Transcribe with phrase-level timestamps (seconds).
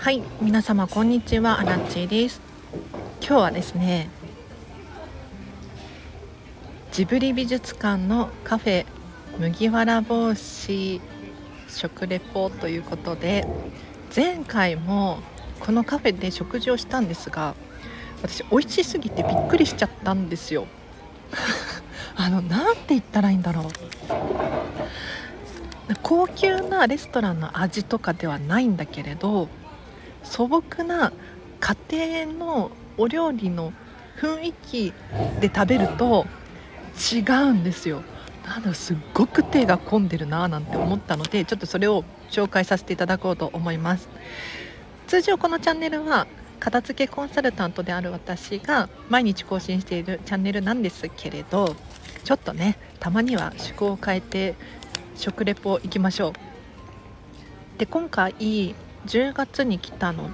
[0.00, 1.60] はい皆様こんにちは。
[1.60, 2.40] アラチです。
[3.20, 4.08] 今日はですね
[6.90, 8.86] ジブリ美術館のカフェ
[9.38, 11.02] 麦わら帽子
[11.68, 13.46] 食レポということで
[14.16, 15.18] 前回も
[15.60, 17.54] このカフェで食事をしたんですが
[18.22, 20.66] 私美味しすぎてびっくりしちゃったんですよ。
[22.16, 23.64] あのなんて言ったらいいんだろう。
[26.02, 29.48] 高級なレストランの味とかではないんだけれど
[30.22, 31.12] 素朴な
[31.60, 31.76] 家
[32.26, 33.72] 庭のお料理の
[34.18, 34.92] 雰囲気
[35.40, 36.26] で食べると
[37.12, 38.02] 違うんですよ。
[38.44, 44.08] なんだすっごく手が込んでるななんて思ったのでちょっとそれを紹介させていただこうと思います。
[45.06, 46.26] 通常このチャンネルは
[46.58, 51.74] 片付けコンサルタントである私が毎日更新しているチャンネルなんですけれど
[52.22, 54.54] ちょっとねたまには趣向を変えて
[55.16, 56.32] 食レポ行きましょう。
[57.78, 58.34] で今回
[59.06, 60.30] 10月に来たの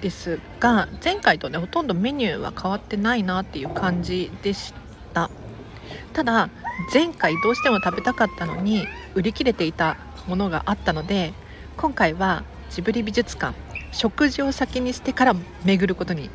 [0.00, 4.74] ですが前回とねほとんどメニューは変わってないなっていう感じでし
[5.12, 5.30] た。
[6.12, 6.50] ただ
[6.92, 11.32] 前回どうしても食べたかったのに売り切れていたものがあったので
[11.76, 13.56] 今回はジブリ美術館
[13.92, 15.34] 食事を先にしてから
[15.64, 16.30] 巡ることに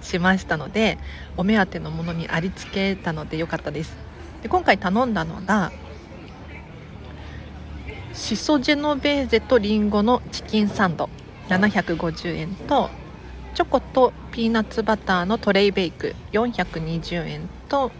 [0.00, 0.98] しましたので
[1.36, 3.94] お目当てのものにありつけたので良かったです。
[4.42, 5.72] で今回頼んだのが
[8.14, 11.10] シソジェノベーゼとリンゴのチキンサンド。
[11.48, 12.88] 750円と
[13.54, 16.14] チョコとピーナッツバターのトレイベイク。
[16.32, 17.90] 420円と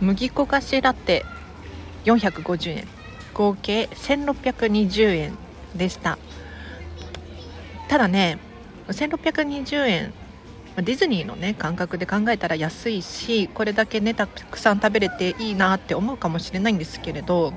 [0.00, 1.24] 麦粉菓子ラテ。
[2.04, 2.88] 450円。
[3.34, 5.36] 合計1620円
[5.74, 6.18] でした。
[7.88, 8.38] ただね
[8.86, 10.14] 1620円。
[10.76, 17.52] ディズニーのね感覚で考えたら安いしこれだけねたくさん食べれていいなって思うかもしれないんですけれど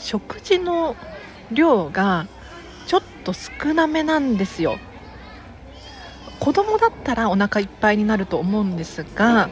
[0.00, 0.96] 食事の
[1.52, 2.26] 量が
[2.86, 4.78] ちょっと少なめなんですよ。
[6.40, 9.50] 子供だったらお腹いっぱいになると思うんですが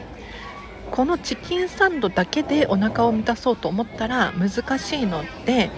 [0.89, 5.69] このチキンサンドだけでお腹を満たそうと思ったら難しいので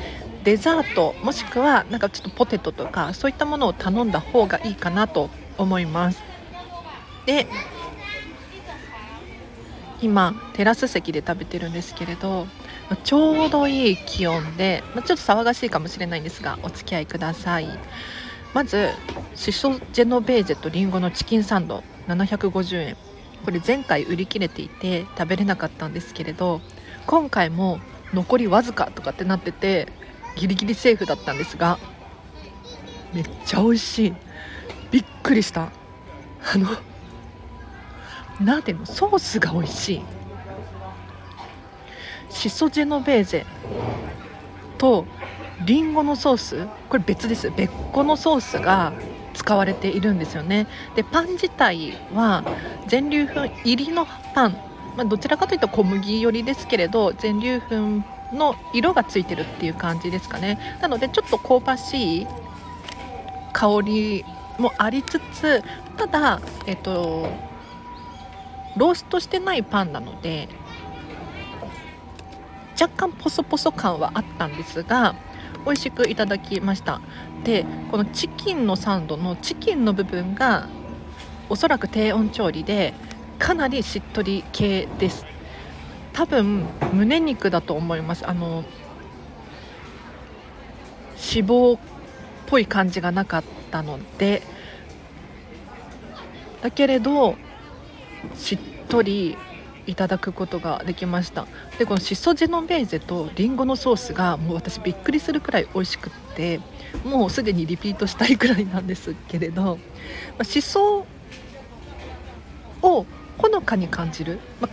[0.45, 6.23] デザートもしくはなんかちょっとポテトとかそういったものを頼んだ方がいいかなと思います。
[7.25, 7.45] で
[10.01, 12.47] 今テラス席で食べてるんですけれど
[12.97, 17.67] ちょうどいい気温で、まちょっと騒がしいかもしれないんですがお付き合いください。
[18.53, 18.89] まず
[19.35, 22.97] シソジェノベーゼとリンゴのチキンサンド750円。
[23.45, 26.61] これ前回売り切れていて食べれなかったんですけれど
[27.07, 27.79] 今回も
[28.13, 29.87] 残りわずかとかってなってて
[30.35, 31.79] ギリギリセーフだったんですが
[33.13, 34.13] めっちゃ美味しい。
[34.91, 35.71] びっくりした。
[36.53, 36.67] あの
[38.39, 40.01] なんていうのソースが美味しい。
[42.31, 43.45] シソジェノベーゼ
[44.77, 45.05] と
[45.65, 47.51] リンゴのソースこれ別です。
[47.51, 48.93] 別個のソースが
[49.33, 50.67] 使われているんですよね。
[50.95, 52.43] でパン自体は
[52.87, 54.51] 全粒粉入りのパン、
[54.97, 60.77] まあ、どちらかというと小麦寄りですけれど全粒粉の色がついてるっていう感じですかね。
[60.81, 62.27] なのでちょっと香ばしい
[63.53, 64.25] 香り
[64.57, 65.63] もありつつ
[65.97, 67.29] ただえっと
[68.77, 70.47] ローストしてないパンなので
[72.81, 75.13] 若干ポソポソ感はあったんですが
[75.65, 76.99] 美味しくいただきました。
[77.43, 80.67] でこのチキンのサンドのチキンの部分が
[81.47, 82.95] おそらく低温調理で
[83.37, 85.27] かなりしっとり系です。
[86.13, 88.27] 多分胸肉だと思います。
[88.27, 88.63] あの
[91.13, 91.79] 脂肪っ
[92.47, 94.41] ぽい感じがなかったので。
[96.63, 97.35] だけれど
[98.35, 99.35] しっとり
[99.87, 101.47] いただくことができました。
[101.77, 106.59] でこのシソジェノベーゼとリンゴのソースがもう私びっくりするくらい美味しくって
[107.03, 109.79] もうすでにリピートしたいくらいなんですけれど、ま
[110.39, 111.05] あ、しそ
[112.81, 113.05] を
[113.37, 114.69] ほのかに感じる、ま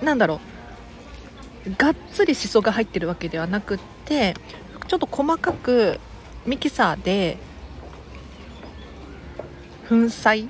[0.00, 0.40] あ、なんだろ
[1.66, 4.34] うがっつりしそが入ってるわけではなくって
[4.86, 6.00] ちょっと細かく
[6.46, 7.36] ミキサーで
[9.88, 10.48] 粉砕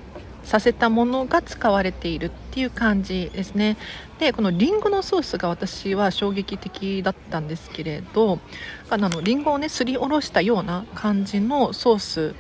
[0.49, 3.77] させたものが使われているっていう感じですね。
[4.19, 8.41] でこのりんごのソースが私は衝撃的だったんですけれど
[8.89, 12.35] あのりんごをねすりおろしたような感じのソース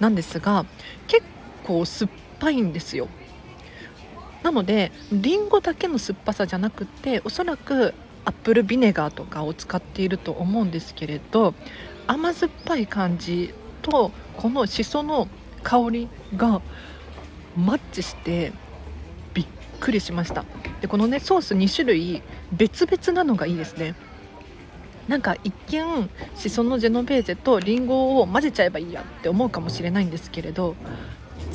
[0.00, 0.66] なんですが
[1.06, 1.22] 結
[1.62, 2.10] 構酸っ
[2.40, 3.06] ぱいんですよ。
[4.42, 7.94] なのでりんごだけの酸っぱさじゃなくておそらく
[8.24, 11.54] アップルビネガーとかを使っていると思うんですけれど
[12.08, 15.28] 甘酸っぱい感じとこのしその
[15.66, 16.62] 香りが
[17.56, 18.52] マッチして
[19.34, 19.46] びっ
[19.80, 20.44] くりしました。
[20.80, 22.22] でこのねソース2種類
[22.52, 23.96] 別々なのがいいですね。
[25.08, 30.76] なんか一見しそのジェノベーゼとリンゴを混ぜちゃえばいいやって思うかもしれないんですけれど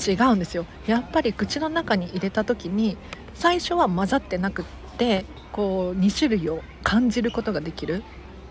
[0.05, 0.65] 違うんですよ。
[0.87, 2.97] やっぱり口の中に入れた時に
[3.33, 4.65] 最初は混ざってなくっ
[4.97, 5.23] て
[5.53, 8.03] こう2種類を感じることができる。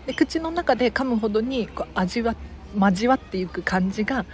[0.07, 2.35] で口の中で噛むほどにこう味わ
[2.75, 4.25] 交わっていく感じが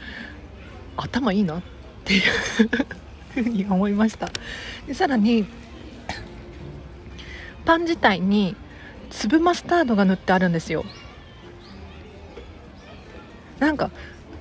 [0.97, 1.61] 頭いいなっ
[2.03, 2.21] ていう
[3.33, 4.29] ふうに思いました。
[4.87, 5.45] でさらに
[7.65, 8.55] パン自体に
[9.09, 10.85] 粒マスタードが塗ってあるんですよ。
[13.59, 13.91] なんか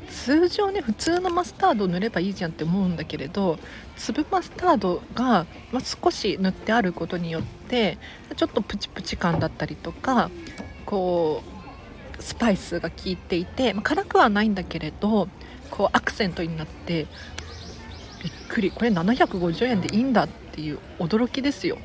[0.08, 3.58] 通常ね普通のマスタードを塗ればいいじゃんって思うんだけれど
[3.96, 7.98] 粒マスタードが、ま、少し塗ってあることによって
[8.36, 10.30] ちょっとプチプチ感だったりとか
[10.84, 11.42] こ
[12.18, 15.28] うスパイスが効いていて、ま、辛くはないんだけれど
[15.70, 17.06] こうアクセントになって
[18.22, 18.70] びっくり。
[18.70, 21.78] これ750円でいいんだっていう驚きですよ。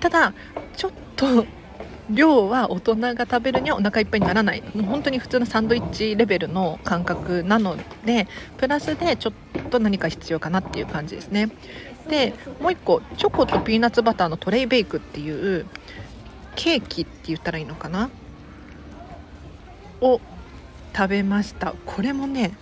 [0.00, 0.32] ただ
[0.76, 1.44] ちょっと
[2.08, 4.62] 量は大人が食べるにはお腹いっぱいにならない。
[4.74, 11.50] もう本当に普通のサンドイッチレベルの感覚なのでプラスでちょっと何か必要かなっていう感じですね。
[12.08, 15.66] でもう1個チョコとピーナッツバターのトレイベイクっていう
[16.56, 18.10] ケーキって言ったらいいのかな？
[20.00, 20.20] を
[20.94, 21.74] 食べました。
[21.86, 22.52] これもね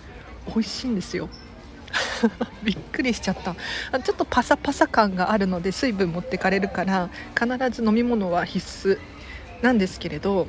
[0.47, 1.29] 美味しいんですよ。
[2.63, 3.55] びっくりしちゃった。
[3.99, 7.09] ちょっとパサパサ感があるので水分持ってかれるから
[7.39, 8.99] 必ず飲み物は必須。
[9.61, 10.47] なんですけれど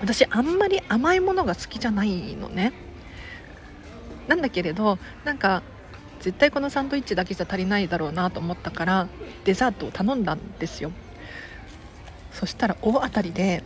[0.00, 2.72] 私あんまり甘いものが好きじゃないのね。
[4.28, 5.62] なんだけれどなんか
[6.20, 9.08] 絶対このサンドイッチだけじゃ足りないだろうなと思ったから
[9.44, 10.90] デザートを頼んだんですよ。
[12.32, 13.62] そしたら大当たりで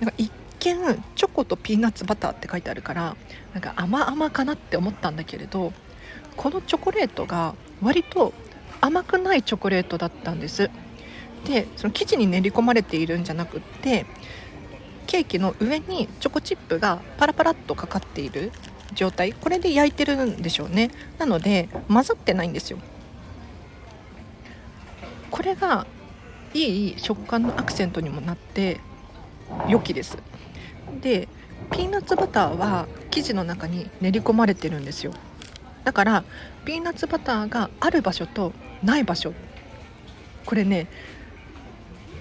[0.00, 0.32] なんか一
[0.74, 3.16] 見チョコとピーナッツバターって書いてあるから
[3.52, 5.72] なんか甘々かなって思ったんだけれど
[6.36, 8.32] このチョコレートが割と
[8.80, 10.70] 甘くないチョコレートだったんです。
[11.46, 14.04] でその生地に練り込まれているんじゃなくって
[15.06, 18.50] ケーキの上にチョコチップがパラパラっとかかっている
[18.94, 19.32] 状態。
[19.32, 20.90] これで焼いてるんでしょうね。
[21.18, 22.78] なので混ざってないんですよ。
[25.30, 25.86] これが
[26.54, 28.80] いい食感のアクセントにもなって
[29.68, 30.18] 良きです。
[31.00, 31.28] で
[31.70, 35.12] ピーナッツバターは生地の中に練り込まれてるんですよ。
[35.84, 36.24] だから
[36.64, 38.52] ピーナッツバターがある場所と
[38.82, 39.32] ない場所。
[40.44, 40.86] これね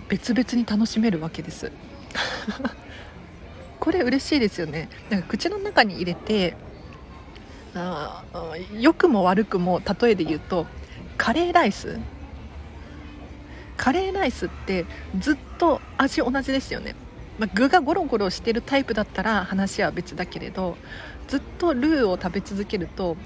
[0.07, 1.71] 別々に楽しめるわけです。
[3.79, 4.89] これ嬉しいですよね。
[5.09, 6.55] なんか口の中に入れて
[7.75, 8.23] あ
[8.79, 10.65] 良くも悪くも例えで言うと
[11.17, 11.99] カレーライス。
[13.77, 14.85] カレーライスって
[15.19, 16.95] ずっと味同じですよね、
[17.37, 20.77] まあ、具がゴロゴロしてるタイプだったら話は別だけれど
[21.27, 23.17] ずっとルーを食べ続けると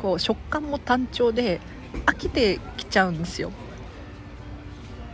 [0.00, 1.60] こう食感も単調で
[2.04, 3.50] 飽きてきちゃうんですよ。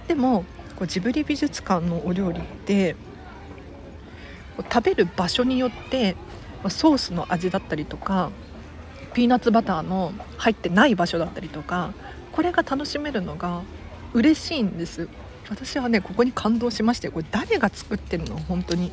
[0.08, 0.44] でも
[0.76, 2.96] こうジブリ美術館のお料理って
[4.70, 6.16] 食べる場所によって
[6.68, 8.30] ソースの味だったりとか
[9.14, 11.92] ピーナッツバターの入ってない場所だったりとか
[12.32, 13.62] これが楽しめるのが
[14.12, 15.08] 嬉しいんです。
[15.52, 18.36] 私はねここに感動しましてこれ誰が作ってるの？
[18.38, 18.90] 本当に。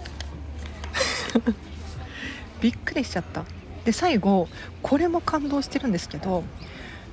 [2.59, 3.45] びっくりしちゃった。
[3.85, 4.49] で最後
[4.83, 6.43] これも感動してるんですけど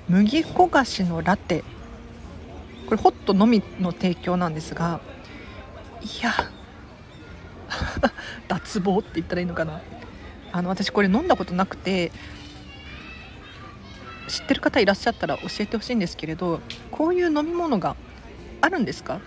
[0.08, 1.62] 麦焦がしのラテ。
[2.86, 5.00] これホットのみの提供なんですが
[6.03, 6.32] いや
[8.48, 9.81] 脱帽って言ったらいいのかな。
[10.53, 12.10] あの私これ飲んだことなくて
[14.26, 16.60] 知ってる方いらっしゃったら教えてほしいんですけれど
[16.91, 17.94] こういう飲み物が
[18.60, 19.20] あるんですか？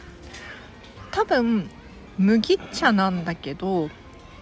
[1.11, 1.69] 多分
[2.17, 3.89] 麦茶なんだけど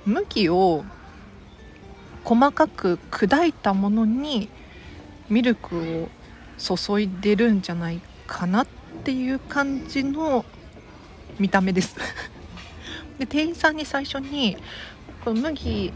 [0.06, 0.84] 麦を
[2.24, 4.50] 細かく砕いたものに
[5.30, 6.10] ミルクを
[6.58, 8.68] 注いでるんじゃないかなっ
[9.04, 10.44] ていう感じの
[11.40, 11.96] 見た目です。
[13.20, 14.58] で店員さんに最初に
[15.24, 15.94] この麦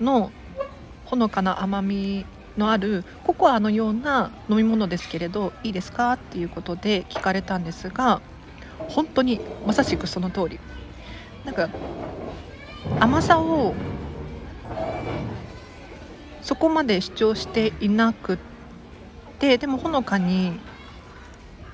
[0.00, 0.30] の
[1.04, 2.24] ほのかな甘み
[2.56, 6.12] のあるココアのような飲み物ですけれどいいですか？
[6.14, 8.20] っていうことで聞かれたんですが
[8.88, 10.60] 本当にまさしくその通り。
[11.44, 11.68] なんか
[13.00, 13.74] 甘さを
[16.42, 18.38] そこまで主張していなく
[19.38, 20.58] てでもほのかに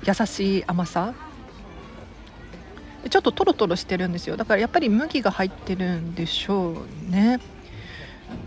[0.07, 1.15] 優しい甘さ。
[3.11, 4.37] ちょっとトロトロしてるんですよ。
[4.37, 7.39] だからやっぱり麦が入ってるんでしょうね。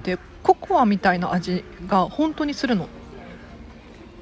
[0.04, 2.88] でココアみたいな味が本当にするの。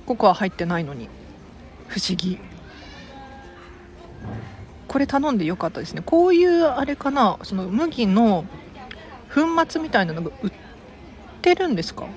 [0.05, 1.09] ココア入ってないのに。
[1.87, 2.37] 不思議。
[4.87, 6.01] これ頼んでよかったですね。
[6.05, 8.45] こういうあれかなその麦の
[9.33, 10.51] 粉末みたいなのが売っ
[11.41, 12.07] てるんですか？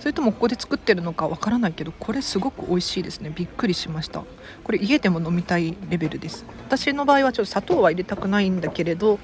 [0.00, 3.32] それともここで作ってるのかわからないけどこれすごく美味しいですね。
[3.32, 4.24] びっくりしました。
[4.64, 6.44] これ家でも飲みたいレベルです。
[6.66, 9.20] 私の場合はちょっと砂糖は入れたくないんだけれど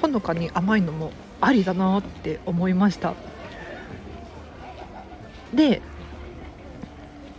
[0.00, 3.12] ほのかに甘いのもありだなって思いました。
[5.52, 5.82] で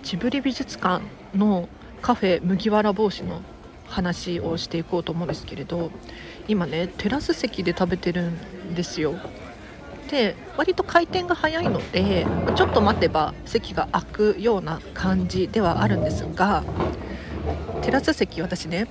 [0.04, 1.04] ジブリ美術館
[1.36, 1.68] の
[2.04, 3.42] カフェ麦わら帽子の
[3.96, 5.90] 話をしていこうと思うんですけれど
[6.50, 9.16] 今ねテラス席で食べてるんですよ。
[10.10, 16.64] で割と回転が早いのでちょっと待てば席が空くような感じではあるんですが
[17.82, 18.88] テラス席私ね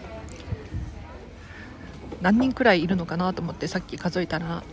[2.20, 4.64] 何人くらいいるのかなと思ってさっき数えたら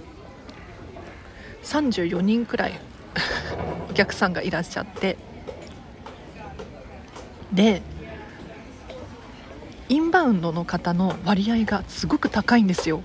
[1.64, 2.80] 34人くらい
[3.92, 5.18] お客さんがいらっしゃって。
[7.54, 7.82] で
[9.92, 13.04] インバウンドの方の割合がすごく高いんですよ。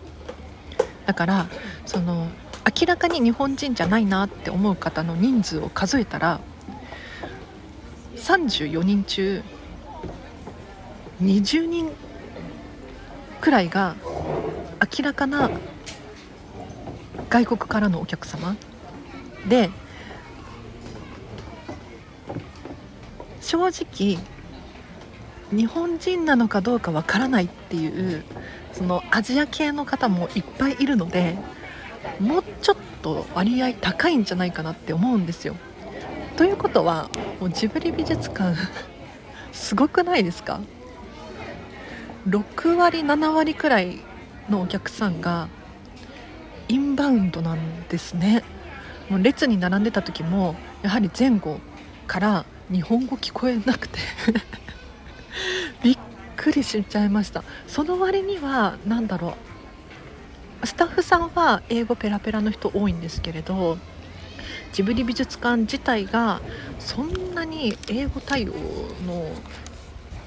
[1.05, 1.47] だから
[1.85, 2.29] その
[2.65, 6.41] 明らかに日本人じゃないなって思う方の人数を数えたら
[8.15, 9.43] 34人中
[11.21, 11.91] 20人
[13.41, 13.97] くらいが
[14.97, 15.51] 明らかな
[17.29, 18.55] 外国からのお客様。
[19.49, 19.71] で
[23.41, 24.19] 正直
[25.51, 28.25] 日本人なのかどうかわからないっていう
[28.73, 31.37] そのアジア系の方もいっぱいいるので
[32.21, 35.57] もうちょっと割合高いんじゃないかなって思うんですよ。
[36.37, 37.09] ということは
[37.41, 38.57] もうジブリ美術館
[39.53, 40.61] すごくないですか
[42.29, 44.01] ？6割7割くらい
[44.51, 45.49] のお客さんが
[46.69, 48.43] インバウンドなんですね。
[49.09, 51.61] もう列に並んでた時もやはり前後
[52.07, 53.99] から日本語聞こえなくて。
[56.47, 57.43] くりしちゃいました。
[57.67, 59.37] その割には何だろ
[60.63, 60.67] う。
[60.67, 63.79] スタッフさんは英語ペラペラの人多いんですけれど
[64.73, 66.41] ジブリ美術館自体が
[66.79, 68.53] そんなに英語対応
[69.07, 69.29] の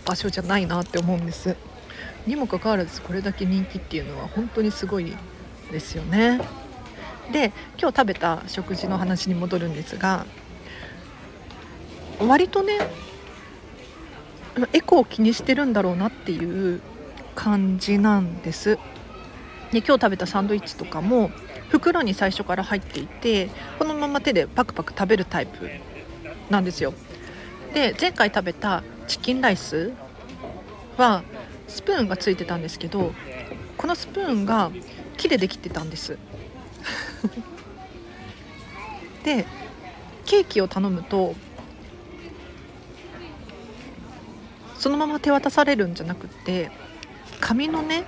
[0.05, 1.55] 場所じゃないなって思うんです。
[2.27, 5.15] にもかかわらずこれだけ人気っていうのは本当にすごい
[5.71, 6.41] ですよね。
[7.31, 10.25] で今日食べた食事の話に戻るんですが
[12.19, 13.08] 割とね
[14.73, 16.81] エコを気にしてるんだろうなっていう
[17.35, 18.77] 感じなんです。
[19.71, 21.31] で今日食べたサンドイッチとかも
[21.69, 25.69] 袋に最初から入っていてこのまま手でパクパク食べるタイプ
[26.49, 26.93] なんですよ。
[27.73, 29.93] で前回食べたチキンライス
[30.97, 31.23] は
[31.67, 33.13] スプーンがついてたんですけど
[33.77, 34.71] このスプーンが
[35.17, 36.17] 木でできてたんです。
[39.23, 39.45] で
[40.25, 41.35] ケーキを頼むと
[44.79, 46.71] そのまま手渡されるんじゃなくて
[47.39, 48.05] 紙のね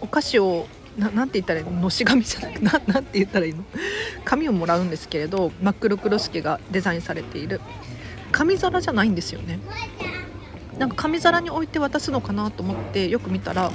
[0.00, 1.72] お菓子をななんて言ったらいいの？
[1.82, 3.64] のし紙じゃなくななんて言ったらいいの？
[4.24, 7.60] 紙をもらうんですけれど真っ黒黒助がデザインされている。
[8.32, 9.58] 紙皿じゃないんですよね。
[10.78, 13.70] なんか紙皿に置いて渡すのかなと思ってよく見たら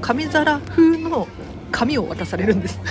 [0.00, 1.28] 紙皿風の
[1.70, 2.80] 紙を渡されるんです。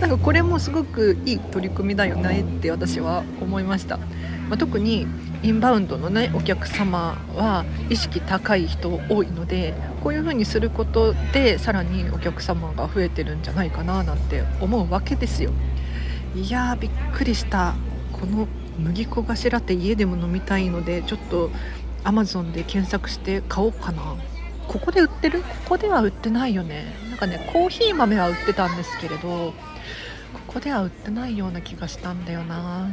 [0.00, 4.00] なんかこれもすごくいい取り組みだよねって私は思いました。
[4.48, 5.06] まあ、特に
[5.42, 15.50] インバウンドの、ね、お客様は意識高い人多いのでこういうふうにすることでさらにお客様が増えてるんじゃないかななんて思うわけですよ。
[16.34, 17.74] いやーびっくりした。
[18.12, 18.48] この
[18.78, 21.50] 麦粉がしラテ家でも飲みたいのでちょっと
[22.02, 24.16] アマゾンで検索して買おうかな。
[24.66, 25.42] ここで売ってる？
[25.42, 26.96] ここでは売ってないよね。
[27.10, 29.52] なんかねコーヒー豆は売ってたんですけれどこ
[30.46, 32.88] こでは売ってないような気がしたんだよな。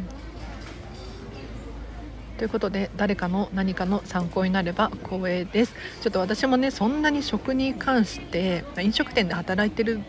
[2.41, 5.75] ということで誰かの何かの参考になれば光栄です。
[6.01, 9.99] ちょっと私もねそんなに食に関して飲食店で働いてる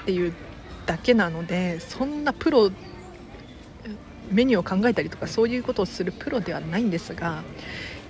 [0.00, 0.32] っていう
[0.86, 2.70] だけなのでそんなプロ
[4.30, 7.42] メニューを考えたりとかそういうことをするプロではないんですが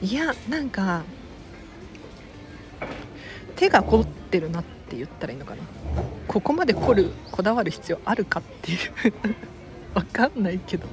[0.00, 1.02] いやなんか
[3.56, 5.64] 手が凝ってるなって言ったらいいのかな。
[6.28, 8.78] ここまで凝るこだわる必要あるかっていう。
[9.98, 10.86] わかんないけど。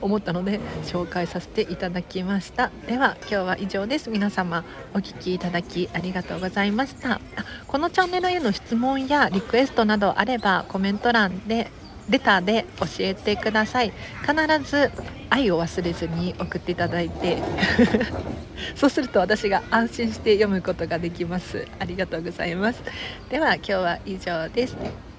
[0.00, 2.70] 思ったので紹介させていただきました。
[2.86, 4.10] では今日は以上です。
[4.10, 7.20] 皆様お聴きいただきありがとうございました。
[7.66, 11.70] このチャンネルへの質問やリクエストなどあればコメント欄で
[12.08, 13.92] レターで教えてください。
[14.20, 14.90] 必ず
[15.28, 17.38] 愛を忘れずに送っていただいて。
[18.74, 21.66] そうすると私が安心して読むことができます。
[21.78, 22.82] ありがとうございます。
[23.28, 24.76] では今日は以上です。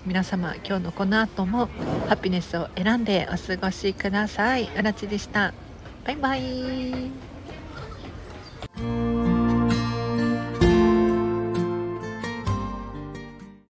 [0.08, 1.68] 皆様今日のこの後も
[2.08, 4.70] ハピネスを選んでお過ごしください。
[4.78, 5.54] あらちでした。
[6.06, 7.27] バイバイ。